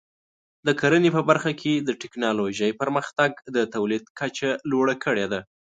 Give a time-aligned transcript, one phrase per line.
[0.67, 5.39] د کرنې په برخه کې د ټکنالوژۍ پرمختګ د تولید کچه لوړه کړې ده.